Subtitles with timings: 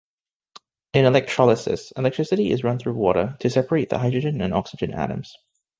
[0.95, 5.37] In electrolysis, electricity is run through water to separate the hydrogen and oxygen atoms.